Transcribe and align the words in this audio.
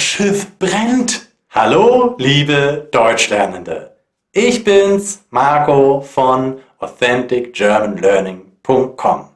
Schiff 0.00 0.58
brennt. 0.58 1.28
Hallo, 1.50 2.16
liebe 2.18 2.88
Deutschlernende. 2.90 3.94
Ich 4.32 4.64
bin's, 4.64 5.22
Marco 5.30 6.00
von 6.00 6.60
AuthenticGermanLearning.com. 6.78 9.28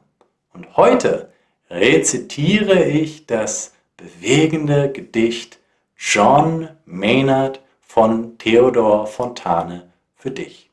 Und 0.53 0.75
heute 0.75 1.29
rezitiere 1.69 2.83
ich 2.85 3.27
das 3.27 3.73
bewegende 3.95 4.91
Gedicht 4.91 5.59
John 5.97 6.69
Maynard 6.85 7.61
von 7.79 8.39
Theodor 8.39 9.05
Fontane 9.05 9.91
für 10.15 10.31
dich. 10.31 10.71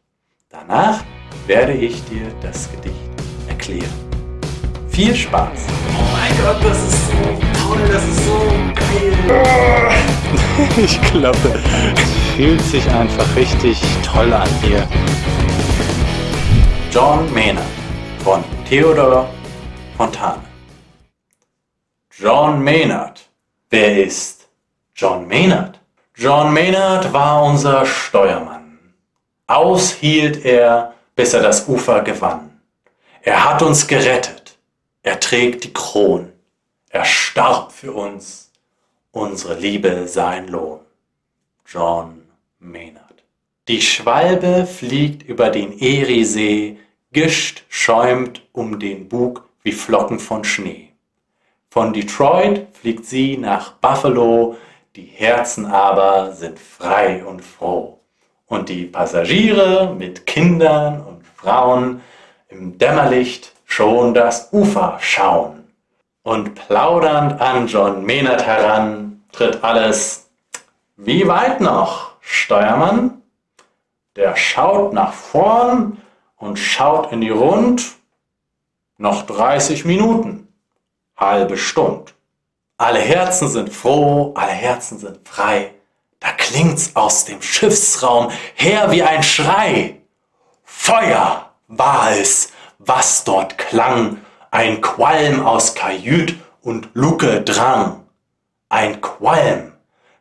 Danach 0.49 1.05
werde 1.47 1.75
ich 1.75 2.03
dir 2.05 2.33
das 2.41 2.71
Gedicht 2.73 2.97
erklären. 3.47 3.93
Viel 4.89 5.15
Spaß! 5.15 5.67
Oh 5.99 6.03
mein 6.13 6.33
Gott, 6.43 6.65
das 6.65 6.83
ist 6.83 7.09
so 7.09 7.13
toll, 7.67 7.87
das 7.89 8.03
ist 8.05 8.25
so 8.25 8.39
geil. 8.75 9.42
Ich 10.77 11.01
glaube, 11.11 11.61
es 11.97 12.37
fühlt 12.37 12.61
sich 12.63 12.89
einfach 12.91 13.37
richtig 13.37 13.81
toll 14.05 14.33
an 14.33 14.49
hier. 14.63 14.87
John 16.91 17.33
Maynard 17.33 17.67
von 18.23 18.45
Theodor 18.69 19.29
Fontane. 19.97 20.43
John 22.17 22.63
Maynard. 22.63 23.21
Wer 23.71 24.05
ist 24.05 24.49
John 24.95 25.27
Maynard? 25.27 25.81
John 26.15 26.53
Maynard 26.53 27.13
war 27.13 27.43
unser 27.45 27.85
Steuermann. 27.87 28.79
Aushielt 29.47 30.45
er, 30.45 30.95
bis 31.17 31.35
er 31.35 31.43
das 31.43 31.67
Ufer 31.67 32.03
gewann. 32.03 32.61
Er 33.23 33.45
hat 33.45 33.63
uns 33.63 33.87
gerettet. 33.87 34.57
Er 35.03 35.19
trägt 35.19 35.65
die 35.65 35.73
Kron. 35.73 36.33
Er 36.91 37.05
starb 37.05 37.73
für 37.73 37.93
uns. 37.93 38.52
Unsere 39.15 39.57
Liebe 39.57 40.09
sein 40.09 40.49
Lohn. 40.49 40.81
John 41.67 42.23
Maynard. 42.59 43.23
Die 43.69 43.83
Schwalbe 43.83 44.65
fliegt 44.65 45.23
über 45.29 45.51
den 45.51 45.79
Eriesee, 45.79 46.79
Gischt 47.13 47.65
schäumt 47.69 48.41
um 48.53 48.81
den 48.81 49.11
Bug 49.11 49.47
wie 49.63 49.73
Flocken 49.73 50.19
von 50.19 50.45
Schnee. 50.45 50.95
Von 51.69 51.93
Detroit 51.93 52.69
fliegt 52.73 53.05
sie 53.05 53.37
nach 53.37 53.73
Buffalo, 53.73 54.57
die 54.97 55.05
Herzen 55.05 55.67
aber 55.67 56.33
sind 56.33 56.59
frei 56.59 57.23
und 57.23 57.45
froh. 57.45 58.01
Und 58.47 58.71
die 58.71 58.87
Passagiere 58.87 59.95
mit 59.95 60.25
Kindern 60.25 61.03
und 61.03 61.27
Frauen 61.37 62.01
im 62.49 62.79
Dämmerlicht 62.79 63.53
schon 63.67 64.15
das 64.15 64.51
Ufer 64.55 64.97
schauen. 65.03 65.62
Und 66.23 66.55
plaudernd 66.55 67.41
an 67.41 67.67
John 67.67 68.05
Maynard 68.05 68.47
heran 68.47 69.25
tritt 69.33 69.63
alles. 69.65 70.31
Wie 70.97 71.27
weit 71.27 71.61
noch, 71.61 72.13
Steuermann? 72.21 73.23
Der 74.15 74.37
schaut 74.37 74.93
nach 74.93 75.13
vorn 75.13 76.01
und 76.37 76.59
schaut 76.59 77.11
in 77.13 77.23
die 77.23 77.31
Rund. 77.31 77.97
Noch 78.99 79.27
30 79.27 79.85
Minuten, 79.85 80.47
halbe 81.17 81.57
Stund. 81.57 82.15
Alle 82.77 83.01
Herzen 83.01 83.49
sind 83.49 83.73
froh, 83.73 84.33
alle 84.37 84.53
Herzen 84.53 84.99
sind 84.99 85.27
frei. 85.27 85.75
Da 86.21 86.31
klingt's 86.33 86.95
aus 86.95 87.25
dem 87.25 87.43
Schiffsraum 87.43 88.31
her 88.55 88.93
wie 88.93 89.03
ein 89.03 89.25
Schrei. 89.25 90.03
Feuer 90.63 91.51
war 91.67 92.13
es, 92.13 92.53
was 92.79 93.25
dort 93.25 93.59
klang, 93.59 94.19
ein 94.53 94.83
Qualm 94.83 95.45
aus 95.45 95.75
Kajüt 95.75 96.39
und 96.61 96.91
Luke 96.93 97.43
drang. 97.43 98.07
Ein 98.69 99.01
Qualm, 99.01 99.73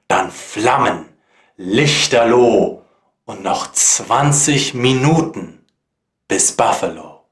dann 0.08 0.32
Flammen, 0.32 1.06
Lichterloh 1.58 2.82
und 3.26 3.44
noch 3.44 3.72
zwanzig 3.74 4.74
Minuten 4.74 5.64
bis 6.28 6.54
Buffalo. 6.54 7.26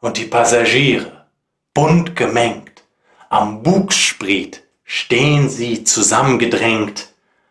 Und 0.00 0.16
die 0.16 0.24
Passagiere, 0.24 1.26
bunt 1.74 2.16
gemengt, 2.16 2.82
am 3.28 3.62
Bugspriet 3.62 4.64
stehen 4.84 5.48
sie 5.48 5.84
zusammengedrängt. 5.84 7.08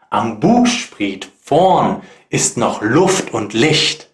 Am 0.09 0.39
Bugspriet 0.39 1.31
vorn 1.41 2.01
ist 2.29 2.57
noch 2.57 2.81
Luft 2.81 3.31
und 3.31 3.53
Licht. 3.53 4.09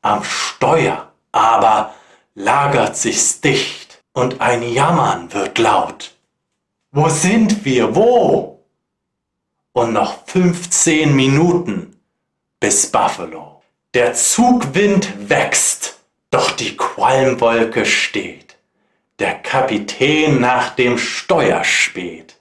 Am 0.00 0.24
Steuer 0.24 1.12
aber 1.30 1.94
lagert 2.36 2.96
sich's 2.96 3.40
dicht 3.40 4.02
und 4.12 4.40
ein 4.40 4.62
Jammern 4.62 5.32
wird 5.32 5.58
laut. 5.58 6.12
Wo 6.92 7.08
sind 7.08 7.64
wir? 7.64 7.96
Wo? 7.96 8.62
Und 9.72 9.92
noch 9.92 10.26
15 10.26 11.16
Minuten 11.16 11.98
bis 12.60 12.92
Buffalo. 12.92 13.62
Der 13.94 14.12
Zugwind 14.14 15.28
wächst, 15.30 15.98
doch 16.30 16.50
die 16.50 16.76
Qualmwolke 16.76 17.86
steht. 17.86 18.56
Der 19.18 19.34
Kapitän 19.38 20.40
nach 20.40 20.70
dem 20.70 20.98
Steuer 20.98 21.64
späht. 21.64 22.36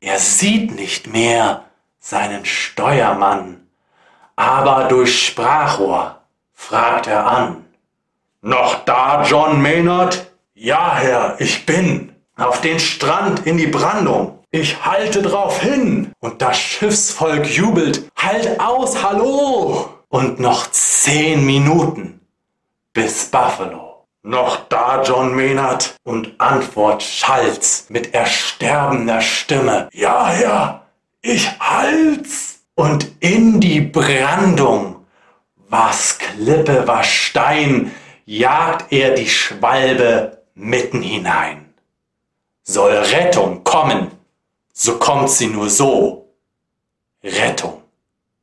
Er 0.00 0.18
sieht 0.18 0.74
nicht 0.74 1.06
mehr 1.06 1.66
seinen 2.00 2.46
Steuermann, 2.46 3.66
aber 4.36 4.84
durch 4.84 5.26
Sprachrohr 5.26 6.22
fragt 6.54 7.06
er 7.06 7.26
an. 7.26 7.64
Noch 8.46 8.84
da, 8.84 9.22
John 9.22 9.62
Maynard? 9.62 10.30
Ja, 10.52 10.96
Herr, 10.96 11.36
ich 11.38 11.64
bin. 11.64 12.14
Auf 12.36 12.60
den 12.60 12.78
Strand 12.78 13.46
in 13.46 13.56
die 13.56 13.68
Brandung. 13.68 14.40
Ich 14.50 14.84
halte 14.84 15.22
drauf 15.22 15.62
hin. 15.62 16.12
Und 16.20 16.42
das 16.42 16.58
Schiffsvolk 16.58 17.46
jubelt. 17.46 18.06
Halt 18.18 18.60
aus, 18.60 19.02
hallo! 19.02 19.88
Und 20.10 20.40
noch 20.40 20.70
zehn 20.72 21.46
Minuten 21.46 22.20
bis 22.92 23.30
Buffalo. 23.30 24.04
Noch 24.22 24.68
da, 24.68 25.02
John 25.02 25.34
Maynard? 25.34 25.94
Und 26.02 26.38
Antwort 26.38 27.02
schallt 27.02 27.84
mit 27.88 28.12
ersterbender 28.12 29.22
Stimme. 29.22 29.88
Ja, 29.94 30.28
Herr, 30.28 30.82
ich 31.22 31.48
halt's. 31.60 32.60
Und 32.74 33.10
in 33.20 33.58
die 33.58 33.80
Brandung, 33.80 35.06
was 35.70 36.18
Klippe, 36.18 36.82
was 36.84 37.06
Stein, 37.06 37.90
jagt 38.24 38.92
er 38.92 39.14
die 39.14 39.28
Schwalbe 39.28 40.42
mitten 40.54 41.02
hinein. 41.02 41.74
Soll 42.62 42.92
Rettung 42.92 43.64
kommen, 43.64 44.10
so 44.72 44.98
kommt 44.98 45.30
sie 45.30 45.48
nur 45.48 45.68
so. 45.68 46.34
Rettung, 47.22 47.82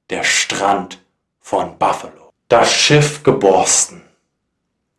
der 0.09 0.24
Strand 0.24 1.00
von 1.40 1.78
Buffalo. 1.78 2.31
Das 2.47 2.74
Schiff 2.74 3.24
geborsten 3.24 4.02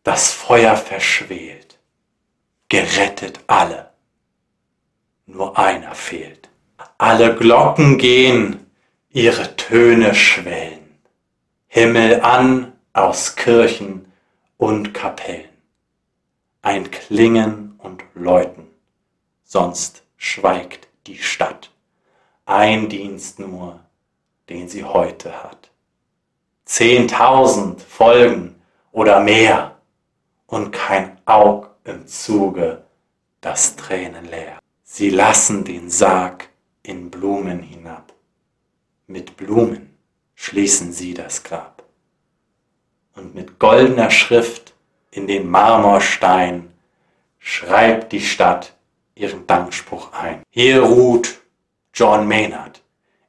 das 0.03 0.33
Feuer 0.33 0.77
verschwelt, 0.77 1.79
gerettet 2.69 3.41
alle. 3.47 3.91
Nur 5.27 5.57
einer 5.57 5.95
fehlt. 5.95 6.49
Alle 6.99 7.37
Glocken 7.37 7.99
gehen, 7.99 8.67
ihre 9.11 9.57
Töne 9.57 10.15
schwellen. 10.15 10.99
Himmel 11.69 12.21
an 12.21 12.73
aus 12.93 13.37
Kirchen 13.37 14.12
und 14.63 14.95
Kapellen. 14.95 15.51
Ein 16.63 16.93
Klingen 16.93 17.75
und 17.79 18.05
Läuten, 18.15 18.69
sonst 19.43 20.05
schweigt 20.17 20.87
die 21.09 21.19
Stadt. 21.19 21.73
Ein 22.47 22.89
Dienst 22.89 23.41
nur, 23.41 23.81
den 24.49 24.69
sie 24.69 24.85
heute 24.85 25.43
hat. 25.43 25.73
Zehntausend 26.65 27.83
Folgen 27.83 28.55
oder 28.93 29.19
mehr 29.19 29.79
und 30.47 30.71
kein 30.71 31.21
Aug 31.25 31.67
im 31.83 32.07
Zuge, 32.07 32.85
das 33.41 33.75
Tränen 33.75 34.27
leer. 34.27 34.61
Sie 34.85 35.11
lassen 35.11 35.65
den 35.65 35.91
Sarg 35.91 36.49
in 36.85 37.11
Blumen 37.11 37.65
hinab. 37.65 38.13
Mit 39.09 39.37
Blumen 39.37 39.99
schließen 40.37 40.93
sie 40.93 41.15
das 41.15 41.43
Grab. 41.43 41.82
Und 43.15 43.35
mit 43.35 43.59
goldener 43.59 44.11
Schrift 44.11 44.73
in 45.11 45.27
den 45.27 45.51
Marmorstein 45.51 46.73
schreibt 47.39 48.13
die 48.13 48.21
Stadt 48.21 48.73
ihren 49.15 49.47
Dankspruch 49.47 50.13
ein. 50.13 50.43
Hier 50.51 50.83
ruht 50.83 51.41
John 51.93 52.27
Maynard. 52.27 52.81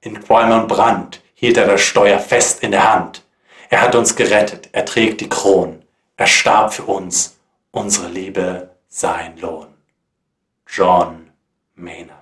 In 0.02 0.22
Qualm 0.22 0.52
und 0.52 0.68
Brand 0.68 1.22
hielt 1.34 1.58
er 1.58 1.68
das 1.68 1.82
Steuer 1.82 2.20
fest 2.20 2.64
in 2.64 2.72
der 2.72 2.94
Hand. 2.94 3.24
Er 3.70 3.82
hat 3.82 3.96
uns 3.96 4.16
gerettet, 4.16 4.70
er 4.72 4.86
trägt 4.86 5.22
die 5.22 5.30
Kron. 5.30 5.82
Er 6.16 6.28
starb 6.28 6.74
für 6.74 6.84
uns, 6.84 7.38
unsere 7.72 8.08
Liebe 8.08 8.70
sein 8.88 9.38
Lohn. 9.38 9.74
John 10.68 11.32
Maynard. 11.76 12.18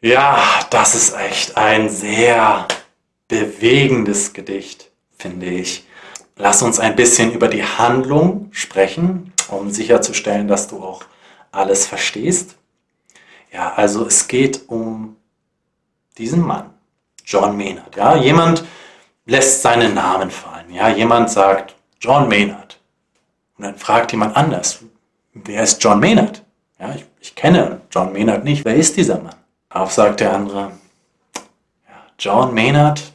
Ja, 0.00 0.60
das 0.70 0.94
ist 0.94 1.14
echt 1.14 1.56
ein 1.56 1.90
sehr 1.90 2.66
bewegendes 3.30 4.32
Gedicht, 4.32 4.90
finde 5.16 5.46
ich. 5.46 5.86
Lass 6.36 6.62
uns 6.62 6.80
ein 6.80 6.96
bisschen 6.96 7.32
über 7.32 7.48
die 7.48 7.64
Handlung 7.64 8.48
sprechen, 8.50 9.32
um 9.48 9.70
sicherzustellen, 9.70 10.48
dass 10.48 10.68
du 10.68 10.82
auch 10.82 11.04
alles 11.52 11.86
verstehst. 11.86 12.56
Ja, 13.52 13.72
also 13.74 14.06
es 14.06 14.28
geht 14.28 14.68
um 14.68 15.16
diesen 16.18 16.44
Mann, 16.46 16.70
John 17.24 17.56
Maynard. 17.56 17.96
Ja, 17.96 18.16
jemand 18.16 18.64
lässt 19.26 19.62
seinen 19.62 19.94
Namen 19.94 20.30
fallen. 20.30 20.72
Ja, 20.72 20.88
jemand 20.88 21.30
sagt 21.30 21.76
John 22.00 22.28
Maynard. 22.28 22.80
Und 23.56 23.64
dann 23.64 23.76
fragt 23.76 24.12
jemand 24.12 24.36
anders, 24.36 24.80
wer 25.34 25.62
ist 25.62 25.82
John 25.82 26.00
Maynard? 26.00 26.42
Ja, 26.78 26.94
ich, 26.94 27.04
ich 27.20 27.34
kenne 27.34 27.82
John 27.90 28.12
Maynard 28.12 28.44
nicht. 28.44 28.64
Wer 28.64 28.74
ist 28.74 28.96
dieser 28.96 29.20
Mann? 29.20 29.34
Darauf 29.68 29.92
sagt 29.92 30.20
der 30.20 30.32
andere, 30.32 30.72
ja, 31.86 32.04
John 32.18 32.54
Maynard 32.54 33.12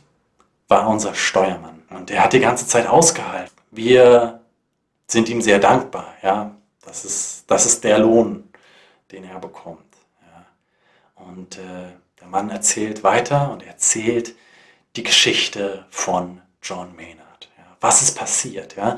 war 0.68 0.88
unser 0.88 1.14
Steuermann 1.14 1.84
und 1.90 2.12
er 2.12 2.24
hat 2.24 2.34
die 2.34 2.40
ganze 2.40 2.68
Zeit 2.68 2.88
ausgehalten. 2.88 3.56
Wir 3.72 4.42
sind 5.08 5.30
ihm 5.30 5.42
sehr 5.42 5.60
dankbar. 5.60 6.14
Ja, 6.24 6.56
das 6.84 7.06
ist, 7.06 7.44
das 7.48 7.66
ist 7.66 7.84
der 7.84 8.00
Lohn, 8.00 8.50
den 9.12 9.24
er 9.24 9.40
bekommt. 9.40 9.80
Ja. 10.22 11.24
Und 11.26 11.58
äh, 11.58 11.92
der 12.20 12.28
Mann 12.28 12.50
erzählt 12.50 13.04
weiter 13.04 13.52
und 13.52 13.64
erzählt 13.64 14.36
die 14.96 15.04
Geschichte 15.04 15.86
von 15.90 16.42
John 16.62 16.96
Maynard. 16.96 17.50
Ja. 17.58 17.78
Was 17.82 18.02
ist 18.02 18.18
passiert? 18.18 18.76
Ja? 18.76 18.98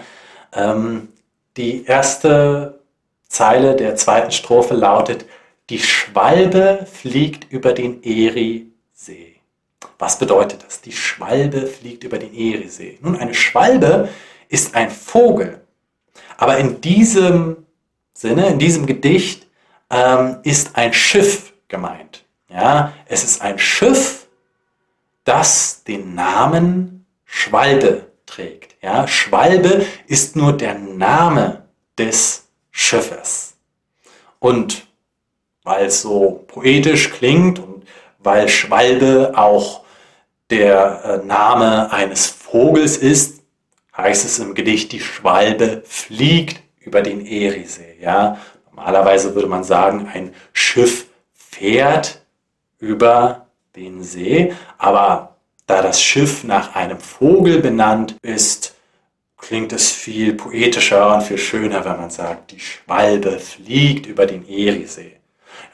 Ähm, 0.54 1.10
die 1.58 1.86
erste 1.86 2.80
Zeile 3.28 3.76
der 3.76 3.96
zweiten 3.96 4.32
Strophe 4.32 4.74
lautet, 4.74 5.26
die 5.70 5.80
Schwalbe 5.80 6.88
fliegt 6.90 7.52
über 7.52 7.74
den 7.74 8.02
Eriesee. 8.04 9.37
Was 10.00 10.20
bedeutet 10.20 10.64
das? 10.66 10.82
Die 10.82 10.92
Schwalbe 10.92 11.68
fliegt 11.68 12.04
über 12.04 12.18
den 12.18 12.34
Eriesee. 12.34 13.00
Nun, 13.02 13.16
eine 13.16 13.34
Schwalbe 13.34 14.10
ist 14.50 14.76
ein 14.76 14.90
Vogel. 14.90 15.62
Aber 16.38 16.58
in 16.58 16.82
diesem 16.82 17.66
Sinne, 18.14 18.48
in 18.48 18.60
diesem 18.60 18.86
Gedicht, 18.86 19.48
ähm, 19.90 20.38
ist 20.44 20.76
ein 20.76 20.94
Schiff 20.94 21.54
gemeint. 21.68 22.26
Ja, 22.50 22.94
es 23.06 23.24
ist 23.24 23.42
ein 23.42 23.60
Schiff, 23.60 24.28
das 25.24 25.84
den 25.84 26.16
Namen 26.16 27.06
Schwalbe 27.26 28.08
trägt. 28.26 28.82
Ja, 28.82 29.08
Schwalbe 29.08 29.86
ist 30.08 30.36
nur 30.36 30.54
der 30.54 30.76
Name 30.76 31.68
des 31.98 32.48
Schiffes. 32.72 33.58
Und 34.40 34.88
weil 35.64 35.88
es 35.88 36.02
so 36.02 36.46
poetisch 36.48 37.12
klingt 37.12 37.60
und 37.60 37.84
weil 38.20 38.50
Schwalbe 38.50 39.34
auch 39.36 39.82
der 40.50 41.22
äh, 41.24 41.26
Name 41.26 41.92
eines 41.92 42.28
Vogels 42.28 42.98
ist, 42.98 43.42
heißt 43.96 44.26
es 44.26 44.40
im 44.40 44.54
Gedicht, 44.54 44.92
die 44.92 45.00
Schwalbe 45.00 45.84
fliegt 45.86 46.62
über 46.80 47.02
den 47.02 47.26
Eriesee. 47.26 47.98
Ja? 48.00 48.38
Normalerweise 48.68 49.36
würde 49.36 49.48
man 49.48 49.64
sagen, 49.64 50.10
ein 50.14 50.34
Schiff 50.54 51.08
fährt 51.34 52.22
über 52.80 53.48
den 53.76 54.04
See, 54.04 54.54
aber 54.78 55.36
da 55.66 55.82
das 55.82 56.02
Schiff 56.02 56.44
nach 56.44 56.76
einem 56.76 57.00
Vogel 57.00 57.60
benannt 57.60 58.16
ist, 58.22 58.76
klingt 59.38 59.74
es 59.74 59.92
viel 59.92 60.34
poetischer 60.34 61.16
und 61.16 61.24
viel 61.24 61.38
schöner, 61.38 61.84
wenn 61.86 61.98
man 61.98 62.10
sagt, 62.10 62.52
die 62.52 62.60
Schwalbe 62.60 63.40
fliegt 63.40 64.06
über 64.06 64.26
den 64.26 64.48
Eriesee. 64.48 65.18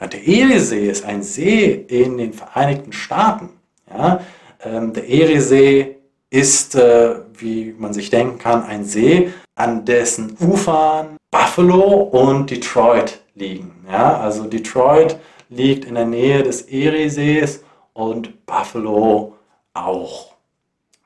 Ja, 0.00 0.06
der 0.06 0.26
Eriesee 0.26 0.88
ist 0.88 1.04
ein 1.04 1.22
See 1.22 1.72
in 1.88 2.18
den 2.18 2.32
Vereinigten 2.32 2.92
Staaten. 2.92 3.50
Ja, 3.88 4.20
ähm, 4.64 4.92
der 4.92 5.08
Eriesee 5.08 5.96
ist, 6.30 6.74
äh, 6.74 7.16
wie 7.34 7.74
man 7.78 7.92
sich 7.92 8.10
denken 8.10 8.38
kann, 8.38 8.64
ein 8.64 8.84
See, 8.84 9.32
an 9.54 9.84
dessen 9.84 10.36
Ufern 10.40 11.16
Buffalo 11.30 12.02
und 12.02 12.50
Detroit 12.50 13.20
liegen. 13.34 13.84
Ja, 13.90 14.18
also 14.18 14.44
Detroit 14.44 15.16
liegt 15.48 15.84
in 15.84 15.94
der 15.94 16.06
Nähe 16.06 16.42
des 16.42 16.62
Eriesees 16.62 17.62
und 17.92 18.46
Buffalo 18.46 19.36
auch. 19.72 20.32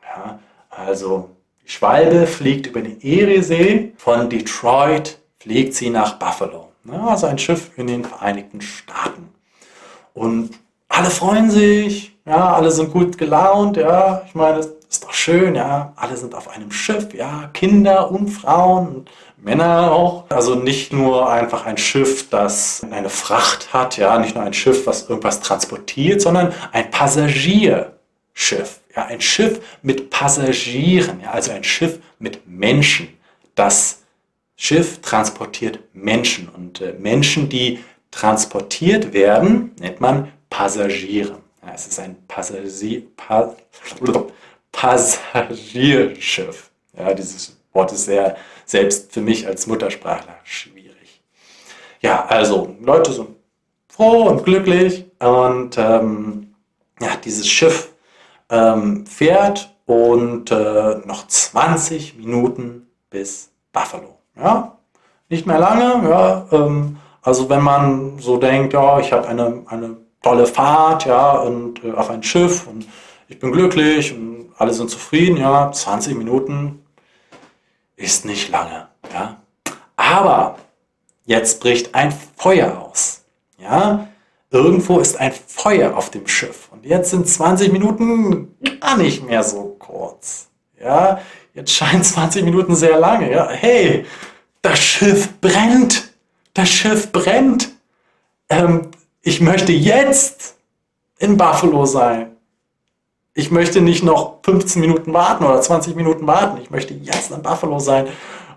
Ja, 0.03 0.39
also 0.71 1.31
die 1.65 1.71
Schwalbe 1.71 2.27
fliegt 2.27 2.67
über 2.67 2.81
den 2.81 3.01
Eriesee, 3.03 3.93
von 3.97 4.31
Detroit 4.31 5.19
fliegt 5.39 5.75
sie 5.75 5.91
nach 5.91 6.19
Buffalo. 6.19 6.68
Also 6.91 7.27
ein 7.27 7.39
Schiff 7.39 7.71
in 7.77 7.87
den 7.87 8.05
Vereinigten 8.05 8.61
Staaten. 8.61 9.29
Und 10.15 10.51
alle 10.89 11.11
freuen 11.11 11.51
sich, 11.51 12.17
ja, 12.27 12.55
alle 12.55 12.71
sind 12.71 12.93
gut 12.93 13.19
gelaunt, 13.19 13.77
ja, 13.77 14.23
ich 14.27 14.35
meine, 14.35 14.59
das 14.59 14.69
ist 14.91 15.05
doch 15.05 15.13
schön, 15.13 15.55
ja, 15.55 15.93
alle 15.97 16.17
sind 16.17 16.35
auf 16.35 16.49
einem 16.49 16.73
Schiff, 16.73 17.13
ja, 17.15 17.51
Kinder 17.53 18.11
und 18.11 18.29
Frauen 18.29 18.89
und 18.89 19.11
Männer 19.37 19.93
auch. 19.93 20.25
Also 20.31 20.55
nicht 20.55 20.93
nur 20.93 21.31
einfach 21.31 21.67
ein 21.67 21.79
Schiff, 21.79 22.31
das 22.31 22.85
eine 22.91 23.11
Fracht 23.11 23.73
hat, 23.73 23.97
ja, 23.97 24.19
nicht 24.19 24.35
nur 24.35 24.45
ein 24.45 24.55
Schiff, 24.55 24.87
was 24.87 25.09
irgendwas 25.09 25.41
transportiert, 25.41 26.21
sondern 26.21 26.53
ein 26.73 26.91
Passagierschiff, 26.91 28.81
ja, 28.97 29.05
ein 29.07 29.21
Schiff 29.21 29.61
mit 29.83 30.11
Passagieren, 30.11 31.21
ja, 31.21 31.31
also 31.31 31.53
ein 31.53 31.65
Schiff 31.65 32.01
mit 32.19 32.49
Menschen. 32.49 33.09
Das 33.55 34.03
Schiff 34.61 35.01
transportiert 35.03 35.79
Menschen 35.93 36.49
und 36.49 36.81
äh, 36.81 36.93
Menschen, 36.99 37.49
die 37.49 37.79
transportiert 38.11 39.13
werden, 39.13 39.71
nennt 39.79 40.01
man 40.01 40.33
Passagiere. 40.51 41.39
Ja, 41.65 41.73
es 41.75 41.87
ist 41.87 42.01
ein 42.01 42.17
Passagier, 42.27 43.05
pa 43.17 43.55
Passagierschiff. 44.73 46.71
Ja, 46.97 47.15
dieses 47.15 47.57
Wort 47.73 47.93
ist 47.93 48.07
sehr, 48.07 48.37
selbst 48.65 49.13
für 49.13 49.21
mich 49.21 49.47
als 49.47 49.69
Muttersprachler, 49.69 50.41
schwierig. 50.43 51.23
Ja, 52.01 52.27
also 52.27 52.77
Leute 52.81 53.13
sind 53.13 53.29
froh 53.89 54.25
und 54.25 54.45
glücklich 54.45 55.05
und 55.21 55.79
ähm, 55.79 56.55
ja, 57.01 57.15
dieses 57.25 57.49
Schiff 57.49 57.93
ähm, 58.51 59.07
fährt 59.07 59.73
und 59.87 60.51
äh, 60.51 60.97
noch 61.05 61.29
20 61.29 62.17
Minuten 62.17 62.89
bis 63.09 63.53
Buffalo. 63.73 64.18
Ja, 64.39 64.79
nicht 65.29 65.47
mehr 65.47 65.59
lange. 65.59 66.09
Ja, 66.09 66.47
ähm, 66.53 66.99
also 67.23 67.49
wenn 67.49 67.63
man 67.63 68.19
so 68.19 68.37
denkt, 68.39 68.73
ja, 68.73 68.99
ich 69.01 69.13
habe 69.13 69.29
eine, 69.29 69.63
eine 69.67 69.97
tolle 70.23 70.47
Fahrt, 70.47 71.05
ja, 71.05 71.33
und 71.33 71.85
äh, 71.85 71.93
auf 71.93 72.11
ein 72.11 72.23
Schiff 72.23 72.67
und 72.67 72.87
ich 73.29 73.39
bin 73.39 73.53
glücklich 73.53 74.15
und 74.15 74.53
alle 74.57 74.73
sind 74.73 74.91
zufrieden, 74.91 75.37
ja, 75.37 75.71
20 75.71 76.17
Minuten 76.17 76.85
ist 77.97 78.25
nicht 78.25 78.51
lange, 78.51 78.89
ja. 79.13 79.37
Aber 79.97 80.57
jetzt 81.27 81.61
bricht 81.61 81.95
ein 81.95 82.13
Feuer 82.37 82.79
aus, 82.79 83.25
ja. 83.59 84.09
Irgendwo 84.51 84.99
ist 84.99 85.19
ein 85.21 85.33
Feuer 85.47 85.95
auf 85.95 86.09
dem 86.11 86.27
Schiff 86.27 86.71
und 86.73 86.87
jetzt 86.87 87.11
sind 87.11 87.29
20 87.29 87.71
Minuten 87.71 88.57
gar 88.81 88.97
nicht 88.97 89.27
mehr 89.27 89.43
so 89.43 89.77
kurz, 89.79 90.49
ja. 90.81 91.21
Jetzt 91.55 91.73
scheinen 91.73 92.03
20 92.03 92.45
Minuten 92.45 92.75
sehr 92.75 92.99
lange, 92.99 93.31
ja. 93.31 93.49
Hey, 93.49 94.07
das 94.69 94.79
Schiff 94.79 95.41
brennt, 95.41 96.13
das 96.55 96.69
Schiff 96.69 97.11
brennt. 97.11 97.71
Ähm, 98.49 98.91
ich 99.23 99.41
möchte 99.41 99.73
jetzt 99.73 100.57
in 101.19 101.37
Buffalo 101.37 101.87
sein. 101.87 102.37
Ich 103.35 103.51
möchte 103.51 103.81
nicht 103.81 104.03
noch 104.03 104.41
15 104.43 104.81
Minuten 104.81 105.13
warten 105.13 105.45
oder 105.45 105.61
20 105.61 105.95
Minuten 105.95 106.27
warten. 106.27 106.61
Ich 106.61 106.71
möchte 106.71 106.95
jetzt 106.95 107.31
in 107.31 107.43
Buffalo 107.43 107.79
sein, 107.79 108.09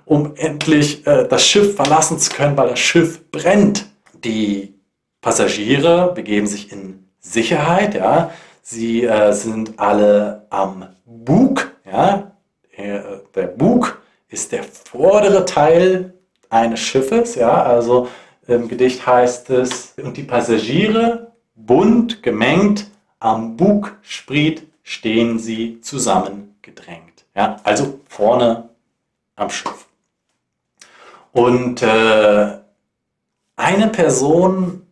um 0.06 0.36
endlich 0.36 1.06
äh, 1.08 1.28
das 1.28 1.46
Schiff 1.46 1.76
verlassen 1.76 2.20
zu 2.20 2.32
können, 2.32 2.58
weil 2.58 2.70
das 2.70 2.80
Schiff 2.80 3.30
brennt. 3.32 3.86
Die 4.24 4.74
Passagiere 5.22 6.14
begeben 6.14 6.48
sich 6.48 6.72
in 6.72 7.06
Sicherheit. 7.20 7.96
Ja. 7.96 8.32
Sie 8.62 9.04
äh, 9.04 9.32
sind 9.34 9.80
alle 9.80 10.46
am 10.50 10.88
Bug. 11.06 11.72
Ja. 11.90 12.32
Der, 12.78 13.22
der 13.36 13.48
Bug 13.48 14.01
ist 14.32 14.52
der 14.52 14.64
vordere 14.64 15.46
Teil 15.46 16.14
eines 16.50 16.80
Schiffes. 16.80 17.36
Ja. 17.36 17.64
Also 17.64 18.08
im 18.48 18.68
Gedicht 18.68 19.06
heißt 19.06 19.50
es, 19.52 19.94
und 20.02 20.18
die 20.18 20.24
Passagiere 20.24 21.32
bunt 21.56 22.24
gemengt 22.24 22.88
am 23.20 23.56
Bugspriet 23.56 24.68
stehen 24.82 25.38
sie 25.38 25.80
zusammengedrängt. 25.82 27.26
Ja, 27.36 27.58
also 27.64 28.00
vorne 28.10 28.70
am 29.36 29.50
Schiff. 29.50 29.86
Und 31.32 31.82
äh, 31.82 32.58
eine 33.56 33.88
Person 33.90 34.86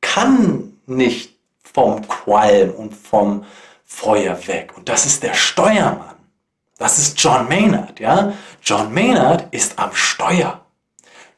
kann 0.00 0.78
nicht 0.86 1.36
vom 1.62 2.06
Qualm 2.08 2.70
und 2.72 2.94
vom 2.94 3.44
Feuer 3.84 4.36
weg. 4.46 4.74
Und 4.76 4.88
das 4.88 5.06
ist 5.06 5.22
der 5.22 5.34
Steuermann. 5.34 6.17
Das 6.78 6.98
ist 6.98 7.20
John 7.20 7.48
Maynard. 7.48 8.00
Ja? 8.00 8.32
John 8.62 8.94
Maynard 8.94 9.52
ist 9.52 9.78
am 9.78 9.94
Steuer. 9.94 10.64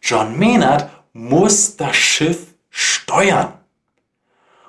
John 0.01 0.39
Maynard 0.39 0.89
muss 1.13 1.77
das 1.77 1.97
Schiff 1.97 2.55
steuern. 2.71 3.55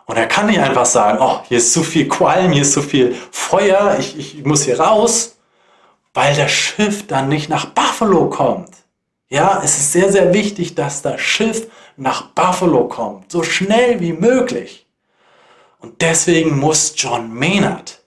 Und 0.06 0.18
er 0.18 0.28
kann 0.28 0.48
nicht 0.48 0.60
einfach 0.60 0.86
sagen, 0.86 1.20
oh, 1.22 1.42
hier 1.48 1.60
ist 1.60 1.72
zu 1.72 1.84
viel 1.84 2.08
Qualm, 2.08 2.52
hier 2.52 2.64
ist 2.64 2.74
zu 2.74 2.82
viel 2.82 3.16
Feuer, 3.32 3.98
ich, 4.00 4.18
ich 4.18 4.46
muss 4.46 4.64
hier 4.64 4.80
raus, 4.80 5.38
weil 6.14 6.36
das 6.36 6.52
Schiff 6.52 7.08
dann 7.08 7.30
nicht 7.30 7.48
nach 7.48 7.68
Buffalo 7.68 8.30
kommt. 8.30 8.72
Ja, 9.30 9.62
es 9.64 9.78
ist 9.78 9.94
sehr, 9.94 10.12
sehr 10.12 10.34
wichtig, 10.34 10.76
dass 10.76 11.02
das 11.02 11.22
Schiff 11.22 11.68
nach 11.96 12.24
Buffalo 12.32 12.90
kommt, 12.90 13.32
so 13.32 13.44
schnell 13.44 14.02
wie 14.02 14.12
möglich. 14.12 14.86
Und 15.80 16.02
deswegen 16.02 16.60
muss 16.60 16.94
John 16.98 17.34
Maynard 17.34 18.01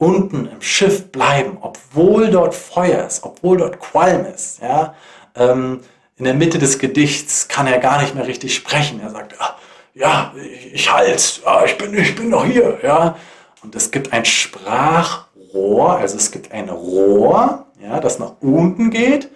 unten 0.00 0.46
im 0.46 0.62
Schiff 0.62 1.12
bleiben, 1.12 1.58
obwohl 1.60 2.30
dort 2.30 2.54
Feuer 2.54 3.06
ist, 3.06 3.22
obwohl 3.22 3.58
dort 3.58 3.78
Qualm 3.80 4.24
ist. 4.24 4.60
Ja? 4.60 4.94
Ähm, 5.36 5.80
in 6.16 6.24
der 6.24 6.34
Mitte 6.34 6.58
des 6.58 6.78
Gedichts 6.78 7.48
kann 7.48 7.66
er 7.66 7.78
gar 7.78 8.00
nicht 8.00 8.14
mehr 8.14 8.26
richtig 8.26 8.54
sprechen. 8.54 9.00
Er 9.00 9.10
sagt, 9.10 9.34
ah, 9.38 9.56
ja, 9.94 10.32
ich, 10.42 10.72
ich 10.72 10.92
halt, 10.92 11.42
ja, 11.44 11.64
ich, 11.64 11.76
bin, 11.76 11.94
ich 11.94 12.16
bin 12.16 12.30
noch 12.30 12.46
hier. 12.46 12.78
Ja? 12.82 13.16
Und 13.62 13.76
es 13.76 13.90
gibt 13.90 14.12
ein 14.14 14.24
Sprachrohr, 14.24 15.98
also 15.98 16.16
es 16.16 16.30
gibt 16.30 16.50
ein 16.50 16.70
Rohr, 16.70 17.66
ja, 17.78 18.00
das 18.00 18.18
nach 18.18 18.32
unten 18.40 18.90
geht. 18.90 19.30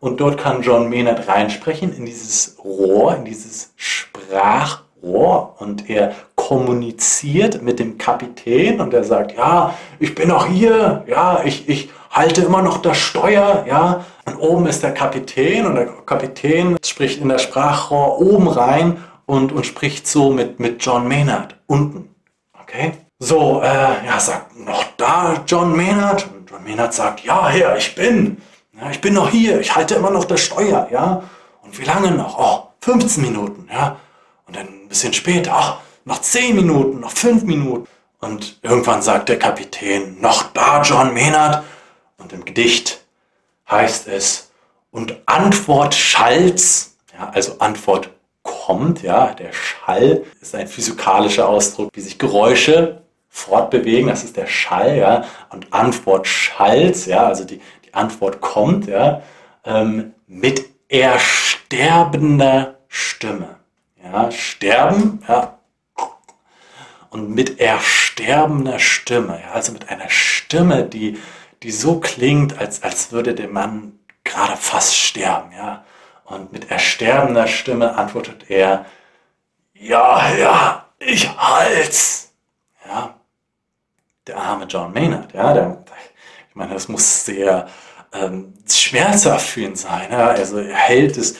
Und 0.00 0.20
dort 0.20 0.38
kann 0.38 0.62
John 0.62 0.88
Maynard 0.88 1.28
reinsprechen 1.28 1.96
in 1.96 2.06
dieses 2.06 2.56
Rohr, 2.64 3.14
in 3.16 3.24
dieses 3.24 3.72
Sprachrohr. 3.76 5.54
Und 5.60 5.88
er 5.88 6.14
kommuniziert 6.48 7.60
mit 7.62 7.78
dem 7.78 7.98
Kapitän 7.98 8.80
und 8.80 8.94
er 8.94 9.04
sagt, 9.04 9.36
ja, 9.36 9.74
ich 9.98 10.14
bin 10.14 10.28
noch 10.28 10.46
hier, 10.46 11.04
ja, 11.06 11.42
ich, 11.44 11.68
ich 11.68 11.90
halte 12.10 12.40
immer 12.40 12.62
noch 12.62 12.78
das 12.78 12.96
Steuer, 12.96 13.66
ja. 13.68 14.06
Und 14.24 14.36
oben 14.36 14.66
ist 14.66 14.82
der 14.82 14.94
Kapitän 14.94 15.66
und 15.66 15.74
der 15.74 15.88
Kapitän 16.06 16.78
spricht 16.82 17.20
in 17.20 17.28
das 17.28 17.42
Sprachrohr 17.42 18.18
oben 18.18 18.48
rein 18.48 18.96
und, 19.26 19.52
und 19.52 19.66
spricht 19.66 20.06
so 20.06 20.30
mit, 20.30 20.58
mit 20.58 20.82
John 20.82 21.06
Maynard 21.06 21.54
unten. 21.66 22.14
Okay? 22.62 22.92
So, 23.18 23.60
äh, 23.60 24.06
ja, 24.06 24.18
sagt 24.18 24.58
noch 24.58 24.84
da 24.96 25.44
John 25.46 25.76
Maynard. 25.76 26.28
Und 26.34 26.50
John 26.50 26.64
Maynard 26.64 26.94
sagt, 26.94 27.24
ja, 27.24 27.46
Herr, 27.48 27.76
ich 27.76 27.94
bin. 27.94 28.40
Ja, 28.80 28.88
ich 28.90 29.02
bin 29.02 29.12
noch 29.12 29.28
hier, 29.28 29.60
ich 29.60 29.76
halte 29.76 29.96
immer 29.96 30.10
noch 30.10 30.24
das 30.24 30.40
Steuer, 30.40 30.88
ja. 30.90 31.22
Und 31.62 31.78
wie 31.78 31.84
lange 31.84 32.10
noch? 32.10 32.38
Oh, 32.38 32.68
15 32.80 33.22
Minuten, 33.22 33.68
ja. 33.70 33.96
Und 34.46 34.56
dann 34.56 34.66
ein 34.66 34.88
bisschen 34.88 35.12
später, 35.12 35.52
ach, 35.52 35.76
noch 36.08 36.20
10 36.22 36.56
Minuten, 36.56 37.00
noch 37.00 37.12
5 37.12 37.44
Minuten. 37.44 37.86
Und 38.18 38.58
irgendwann 38.62 39.02
sagt 39.02 39.28
der 39.28 39.38
Kapitän, 39.38 40.20
noch 40.20 40.52
da, 40.52 40.82
John 40.82 41.14
Maynard. 41.14 41.62
Und 42.16 42.32
im 42.32 42.44
Gedicht 42.44 43.00
heißt 43.70 44.08
es, 44.08 44.50
und 44.90 45.20
Antwort 45.26 45.94
schalls, 45.94 46.96
ja, 47.12 47.28
also 47.28 47.58
Antwort 47.58 48.10
kommt, 48.42 49.02
ja, 49.02 49.34
der 49.34 49.52
Schall 49.52 50.24
ist 50.40 50.54
ein 50.54 50.66
physikalischer 50.66 51.46
Ausdruck, 51.46 51.90
wie 51.92 52.00
sich 52.00 52.18
Geräusche 52.18 53.02
fortbewegen, 53.28 54.08
das 54.08 54.24
ist 54.24 54.36
der 54.36 54.46
Schall, 54.46 54.96
ja, 54.96 55.24
und 55.50 55.72
Antwort 55.72 56.26
schalls, 56.26 57.04
ja, 57.04 57.26
also 57.26 57.44
die, 57.44 57.60
die 57.84 57.92
Antwort 57.92 58.40
kommt, 58.40 58.86
ja, 58.86 59.22
ähm, 59.64 60.14
mit 60.26 60.64
ersterbender 60.88 62.78
Stimme. 62.88 63.56
Ja, 64.02 64.30
sterben, 64.30 65.22
ja, 65.28 65.57
und 67.10 67.30
mit 67.30 67.60
ersterbender 67.60 68.78
Stimme, 68.78 69.40
ja, 69.42 69.52
also 69.52 69.72
mit 69.72 69.88
einer 69.88 70.10
Stimme, 70.10 70.84
die, 70.84 71.18
die 71.62 71.70
so 71.70 72.00
klingt, 72.00 72.58
als, 72.58 72.82
als 72.82 73.12
würde 73.12 73.34
der 73.34 73.48
Mann 73.48 73.98
gerade 74.24 74.56
fast 74.56 74.96
sterben, 74.96 75.52
ja. 75.52 75.84
Und 76.24 76.52
mit 76.52 76.70
ersterbender 76.70 77.46
Stimme 77.46 77.96
antwortet 77.96 78.50
er, 78.50 78.84
ja, 79.72 80.34
ja, 80.36 80.86
ich 80.98 81.28
halt's. 81.36 82.32
Ja, 82.86 83.14
der 84.26 84.36
arme 84.36 84.66
John 84.66 84.92
Maynard, 84.92 85.32
ja, 85.32 85.54
der, 85.54 85.84
ich 86.48 86.54
meine, 86.54 86.74
das 86.74 86.88
muss 86.88 87.24
sehr 87.24 87.68
ähm, 88.12 88.54
schmerzhaft 88.70 89.46
für 89.46 89.60
ihn 89.62 89.76
sein. 89.76 90.10
Ja? 90.10 90.28
Also 90.28 90.58
er 90.58 90.74
hält 90.74 91.16
das, 91.16 91.34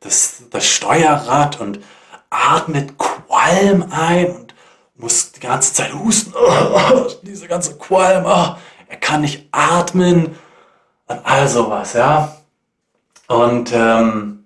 das, 0.00 0.44
das 0.50 0.66
Steuerrad 0.66 1.60
und 1.60 1.80
atmet 2.30 2.98
Qualm 2.98 3.86
ein 3.90 4.26
und 4.26 4.53
muss 4.96 5.32
die 5.32 5.40
ganze 5.40 5.72
Zeit 5.74 5.92
husten. 5.92 6.32
Diese 7.22 7.48
ganze 7.48 7.76
Qualm, 7.76 8.24
oh, 8.26 8.56
er 8.88 8.96
kann 9.00 9.22
nicht 9.22 9.48
atmen 9.52 10.36
und 11.06 11.20
all 11.24 11.48
sowas, 11.48 11.94
ja. 11.94 12.36
Und 13.26 13.72
ähm, 13.72 14.44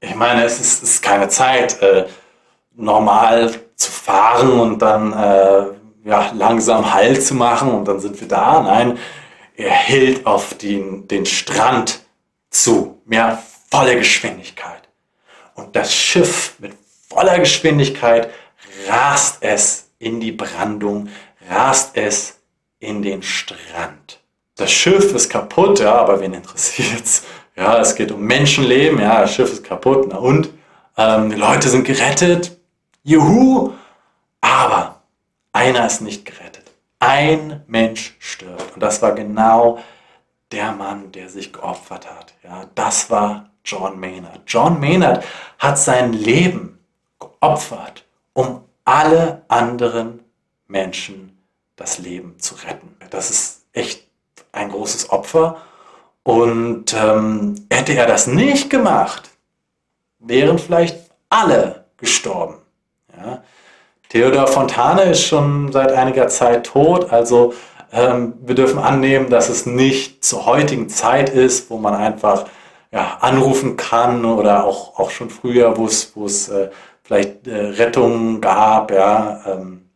ich 0.00 0.14
meine, 0.14 0.44
es 0.44 0.60
ist, 0.60 0.82
ist 0.82 1.02
keine 1.02 1.28
Zeit, 1.28 1.80
äh, 1.82 2.06
normal 2.74 3.54
zu 3.76 3.90
fahren 3.90 4.60
und 4.60 4.78
dann 4.80 5.12
äh, 5.12 5.64
ja, 6.04 6.30
langsam 6.34 6.92
Halt 6.92 7.24
zu 7.24 7.34
machen 7.34 7.70
und 7.70 7.86
dann 7.86 8.00
sind 8.00 8.20
wir 8.20 8.28
da. 8.28 8.60
Nein, 8.60 8.98
er 9.56 9.70
hält 9.70 10.26
auf 10.26 10.54
den, 10.54 11.08
den 11.08 11.26
Strand 11.26 12.00
zu, 12.50 13.00
mehr 13.06 13.42
volle 13.70 13.96
Geschwindigkeit. 13.96 14.88
Und 15.54 15.76
das 15.76 15.94
Schiff 15.94 16.54
mit 16.58 16.74
voller 17.08 17.38
Geschwindigkeit 17.38 18.30
rast 18.88 19.38
es 19.40 19.90
in 19.98 20.20
die 20.20 20.32
Brandung, 20.32 21.08
rast 21.48 21.96
es 21.96 22.40
in 22.78 23.02
den 23.02 23.22
Strand. 23.22 24.20
Das 24.56 24.70
Schiff 24.70 25.12
ist 25.14 25.30
kaputt, 25.30 25.80
ja, 25.80 25.94
aber 25.94 26.20
wen 26.20 26.34
interessiert's? 26.34 27.24
Ja, 27.56 27.78
es 27.80 27.94
geht 27.94 28.10
um 28.10 28.20
Menschenleben, 28.22 29.00
ja, 29.00 29.22
das 29.22 29.34
Schiff 29.34 29.52
ist 29.52 29.64
kaputt, 29.64 30.08
na 30.10 30.18
und? 30.18 30.50
Ähm, 30.96 31.30
die 31.30 31.36
Leute 31.36 31.68
sind 31.68 31.84
gerettet, 31.84 32.56
juhu, 33.02 33.72
aber 34.40 35.02
einer 35.52 35.86
ist 35.86 36.00
nicht 36.00 36.24
gerettet. 36.24 36.70
Ein 36.98 37.62
Mensch 37.66 38.16
stirbt. 38.18 38.74
Und 38.74 38.82
das 38.82 39.02
war 39.02 39.12
genau 39.12 39.78
der 40.52 40.72
Mann, 40.72 41.12
der 41.12 41.28
sich 41.28 41.52
geopfert 41.52 42.08
hat. 42.10 42.34
Ja, 42.42 42.64
das 42.74 43.10
war 43.10 43.50
John 43.64 43.98
Maynard. 43.98 44.42
John 44.46 44.78
Maynard 44.80 45.24
hat 45.58 45.78
sein 45.78 46.12
Leben 46.12 46.78
geopfert, 47.18 48.03
um 48.34 48.60
alle 48.84 49.42
anderen 49.48 50.20
Menschen 50.66 51.38
das 51.76 51.98
Leben 51.98 52.38
zu 52.38 52.54
retten. 52.56 52.94
Das 53.10 53.30
ist 53.30 53.64
echt 53.72 54.06
ein 54.52 54.70
großes 54.70 55.10
Opfer. 55.10 55.62
Und 56.22 56.94
ähm, 56.94 57.66
hätte 57.70 57.94
er 57.94 58.06
das 58.06 58.26
nicht 58.26 58.70
gemacht, 58.70 59.30
wären 60.18 60.58
vielleicht 60.58 61.10
alle 61.28 61.84
gestorben. 61.96 62.56
Ja? 63.16 63.42
Theodor 64.08 64.46
Fontane 64.46 65.02
ist 65.02 65.22
schon 65.22 65.72
seit 65.72 65.92
einiger 65.92 66.28
Zeit 66.28 66.66
tot, 66.66 67.10
also 67.10 67.52
ähm, 67.92 68.34
wir 68.40 68.54
dürfen 68.54 68.78
annehmen, 68.78 69.28
dass 69.28 69.48
es 69.48 69.66
nicht 69.66 70.24
zur 70.24 70.46
heutigen 70.46 70.88
Zeit 70.88 71.28
ist, 71.28 71.68
wo 71.68 71.78
man 71.78 71.94
einfach 71.94 72.46
ja, 72.90 73.18
anrufen 73.20 73.76
kann 73.76 74.24
oder 74.24 74.64
auch, 74.64 74.98
auch 74.98 75.10
schon 75.10 75.30
früher, 75.30 75.76
wo 75.76 75.86
es, 75.86 76.48
äh, 76.48 76.70
vielleicht 77.04 77.46
äh, 77.46 77.54
Rettungen 77.54 78.40
gab, 78.40 78.90
ja, 78.90 79.40
ähm, 79.46 79.88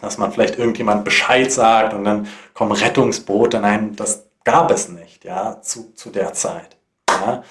dass 0.00 0.18
man 0.18 0.32
vielleicht 0.32 0.58
irgendjemand 0.58 1.04
Bescheid 1.04 1.52
sagt 1.52 1.94
und 1.94 2.04
dann 2.04 2.26
kommen 2.54 2.72
Rettungsboote. 2.72 3.60
Nein, 3.60 3.94
das 3.94 4.26
gab 4.42 4.72
es 4.72 4.88
nicht, 4.88 5.24
ja, 5.24 5.60
zu, 5.62 5.92
zu 5.94 6.10
der 6.10 6.32
Zeit. 6.32 6.76
Ja 7.08 7.44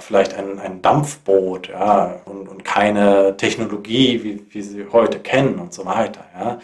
vielleicht 0.00 0.34
ein, 0.34 0.58
ein 0.58 0.82
Dampfboot 0.82 1.68
ja, 1.68 2.20
und, 2.24 2.48
und 2.48 2.64
keine 2.64 3.36
Technologie, 3.36 4.22
wie, 4.22 4.46
wie 4.50 4.62
sie 4.62 4.86
heute 4.92 5.18
kennen 5.20 5.58
und 5.58 5.72
so 5.72 5.84
weiter. 5.86 6.24
Ja. 6.38 6.58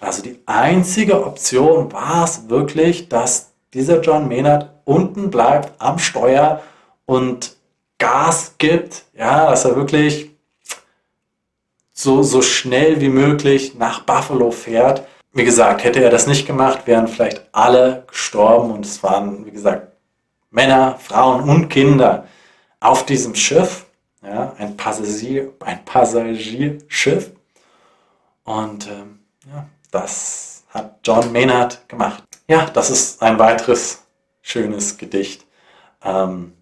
Also 0.00 0.22
die 0.22 0.38
einzige 0.46 1.24
Option 1.24 1.92
war 1.92 2.24
es 2.24 2.48
wirklich, 2.48 3.08
dass 3.08 3.52
dieser 3.74 4.00
John 4.00 4.28
Maynard 4.28 4.70
unten 4.84 5.30
bleibt 5.30 5.72
am 5.78 5.98
Steuer 5.98 6.62
und 7.04 7.56
Gas 7.98 8.54
gibt, 8.58 9.04
ja, 9.16 9.50
dass 9.50 9.64
er 9.64 9.74
wirklich 9.74 10.30
so, 11.98 12.22
so 12.22 12.42
schnell 12.42 13.00
wie 13.00 13.08
möglich 13.08 13.74
nach 13.74 14.02
Buffalo 14.02 14.52
fährt. 14.52 15.04
Wie 15.32 15.44
gesagt, 15.44 15.82
hätte 15.82 16.00
er 16.00 16.10
das 16.10 16.28
nicht 16.28 16.46
gemacht, 16.46 16.86
wären 16.86 17.08
vielleicht 17.08 17.42
alle 17.50 18.04
gestorben 18.06 18.70
und 18.70 18.86
es 18.86 19.02
waren, 19.02 19.44
wie 19.44 19.50
gesagt, 19.50 19.96
Männer, 20.50 20.96
Frauen 21.00 21.48
und 21.48 21.68
Kinder 21.68 22.26
auf 22.78 23.04
diesem 23.04 23.34
Schiff, 23.34 23.86
ja, 24.22 24.54
ein, 24.58 24.76
Passagier, 24.76 25.52
ein 25.64 25.84
Passagierschiff. 25.84 27.32
Und 28.44 28.86
ähm, 28.86 29.18
ja, 29.52 29.66
das 29.90 30.62
hat 30.68 31.00
John 31.02 31.32
Maynard 31.32 31.88
gemacht. 31.88 32.22
Ja, 32.46 32.66
das 32.66 32.90
ist 32.90 33.20
ein 33.22 33.40
weiteres 33.40 34.04
schönes 34.40 34.98
Gedicht. 34.98 35.44
Ähm, 36.04 36.52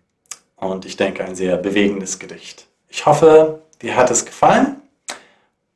und 0.57 0.87
ich 0.87 0.97
denke, 0.97 1.25
ein 1.25 1.37
sehr 1.37 1.59
bewegendes 1.59 2.19
Gedicht. 2.19 2.66
Ich 2.88 3.05
hoffe, 3.05 3.61
dir 3.83 3.97
hat 3.97 4.11
es 4.11 4.25
gefallen. 4.25 4.75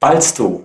Falls 0.00 0.33
du 0.33 0.64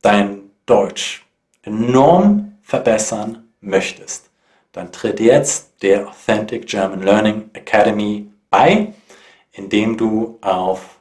dein 0.00 0.50
Deutsch 0.64 1.26
enorm 1.62 2.56
verbessern 2.62 3.48
möchtest, 3.60 4.30
dann 4.70 4.92
tritt 4.92 5.18
jetzt 5.18 5.82
der 5.82 6.06
Authentic 6.08 6.68
German 6.68 7.02
Learning 7.02 7.50
Academy 7.52 8.30
bei, 8.50 8.94
indem 9.52 9.96
du 9.96 10.38
auf 10.40 11.00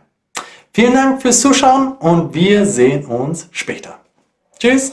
Vielen 0.73 0.95
Dank 0.95 1.23
fürs 1.23 1.41
Zuschauen 1.41 1.93
und 1.99 2.35
wir 2.35 2.67
sehen 2.67 3.05
uns 3.05 3.49
später. 3.53 4.01
Tschüss! 4.59 4.93